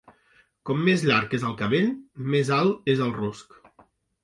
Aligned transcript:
Com 0.69 0.79
més 0.87 1.03
llarg 1.09 1.35
és 1.39 1.45
el 1.51 1.53
cabell, 1.59 1.93
més 2.37 2.51
alt 2.59 2.91
és 2.97 3.07
el 3.09 3.15
rusc. 3.21 3.57